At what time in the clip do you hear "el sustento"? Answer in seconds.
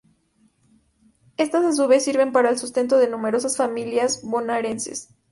2.49-2.97